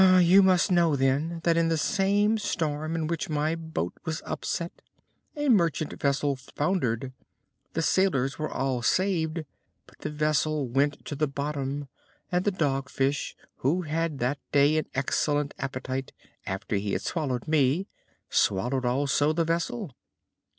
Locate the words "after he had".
16.47-17.03